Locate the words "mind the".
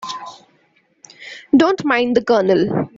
1.85-2.23